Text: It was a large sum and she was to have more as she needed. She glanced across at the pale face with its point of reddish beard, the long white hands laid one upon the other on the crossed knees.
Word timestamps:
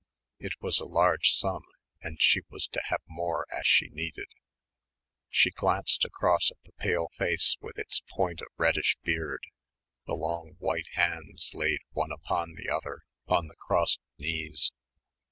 It 0.39 0.53
was 0.61 0.79
a 0.79 0.85
large 0.87 1.29
sum 1.33 1.61
and 2.01 2.19
she 2.19 2.41
was 2.49 2.67
to 2.69 2.81
have 2.87 3.01
more 3.05 3.45
as 3.53 3.67
she 3.67 3.89
needed. 3.89 4.25
She 5.29 5.51
glanced 5.51 6.03
across 6.03 6.49
at 6.49 6.57
the 6.65 6.71
pale 6.71 7.09
face 7.19 7.55
with 7.61 7.77
its 7.77 8.01
point 8.09 8.41
of 8.41 8.47
reddish 8.57 8.97
beard, 9.03 9.43
the 10.07 10.15
long 10.15 10.55
white 10.57 10.89
hands 10.93 11.51
laid 11.53 11.81
one 11.91 12.11
upon 12.11 12.55
the 12.55 12.67
other 12.67 13.03
on 13.27 13.45
the 13.45 13.55
crossed 13.59 13.99
knees. 14.17 14.71